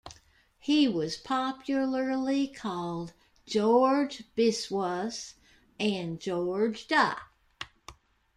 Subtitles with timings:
[0.57, 3.13] He was popularly called
[3.45, 5.35] "George Biswas"
[5.79, 7.13] and "George Da".